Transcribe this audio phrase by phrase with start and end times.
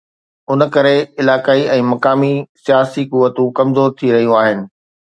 [0.53, 2.33] ان ڪري علائقائي ۽ مقامي
[2.65, 4.69] سياسي قوتون ڪمزور ٿي رهيون آهن.